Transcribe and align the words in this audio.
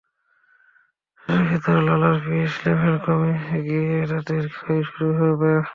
মুখের 1.17 1.41
ভেতর 1.47 1.77
লালার 1.87 2.17
pH 2.23 2.53
level 2.63 2.95
কমে 3.05 3.33
গিয়ে 3.65 3.95
দাঁতের 4.09 4.45
ক্ষয় 4.55 4.81
শুরু 4.89 5.09
হবে। 5.19 5.51